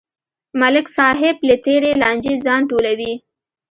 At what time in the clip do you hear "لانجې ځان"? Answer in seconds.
2.01-2.61